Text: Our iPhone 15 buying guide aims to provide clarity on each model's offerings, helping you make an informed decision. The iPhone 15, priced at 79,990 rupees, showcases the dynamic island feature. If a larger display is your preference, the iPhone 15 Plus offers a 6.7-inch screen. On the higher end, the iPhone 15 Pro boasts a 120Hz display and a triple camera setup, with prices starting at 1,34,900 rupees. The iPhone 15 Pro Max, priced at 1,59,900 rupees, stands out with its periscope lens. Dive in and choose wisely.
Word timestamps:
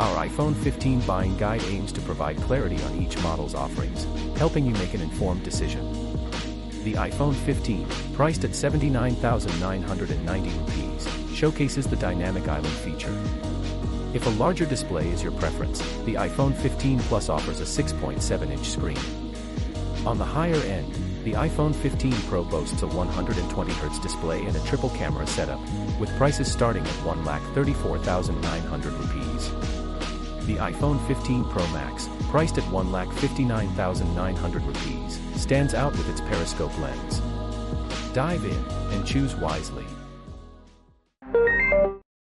Our 0.00 0.26
iPhone 0.26 0.56
15 0.56 1.02
buying 1.02 1.36
guide 1.36 1.62
aims 1.64 1.92
to 1.92 2.00
provide 2.00 2.36
clarity 2.38 2.82
on 2.82 3.00
each 3.00 3.16
model's 3.22 3.54
offerings, 3.54 4.08
helping 4.36 4.66
you 4.66 4.72
make 4.72 4.92
an 4.92 5.00
informed 5.00 5.44
decision. 5.44 5.88
The 6.82 6.94
iPhone 6.94 7.32
15, 7.32 7.86
priced 8.12 8.44
at 8.44 8.56
79,990 8.56 10.50
rupees, 10.50 11.08
showcases 11.32 11.86
the 11.86 11.94
dynamic 11.94 12.48
island 12.48 12.66
feature. 12.66 13.16
If 14.12 14.26
a 14.26 14.30
larger 14.30 14.66
display 14.66 15.08
is 15.10 15.22
your 15.22 15.32
preference, 15.32 15.78
the 16.04 16.14
iPhone 16.14 16.56
15 16.56 16.98
Plus 17.00 17.28
offers 17.28 17.60
a 17.60 17.64
6.7-inch 17.64 18.66
screen. 18.68 18.98
On 20.06 20.18
the 20.18 20.24
higher 20.24 20.56
end, 20.56 20.92
the 21.22 21.34
iPhone 21.34 21.72
15 21.74 22.12
Pro 22.28 22.42
boasts 22.42 22.82
a 22.82 22.86
120Hz 22.86 24.02
display 24.02 24.44
and 24.44 24.56
a 24.56 24.64
triple 24.64 24.90
camera 24.90 25.26
setup, 25.26 25.60
with 26.00 26.10
prices 26.16 26.50
starting 26.50 26.82
at 26.82 26.94
1,34,900 27.04 28.98
rupees. 28.98 29.83
The 30.46 30.56
iPhone 30.56 31.04
15 31.06 31.44
Pro 31.46 31.66
Max, 31.68 32.06
priced 32.28 32.58
at 32.58 32.64
1,59,900 32.64 34.66
rupees, 34.66 35.18
stands 35.40 35.72
out 35.72 35.92
with 35.92 36.06
its 36.10 36.20
periscope 36.20 36.76
lens. 36.78 37.22
Dive 38.12 38.44
in 38.44 38.64
and 38.92 39.06
choose 39.06 39.34
wisely. 39.36 39.86